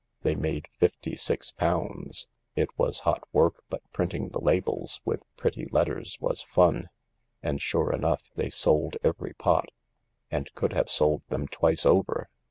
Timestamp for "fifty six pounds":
0.79-2.27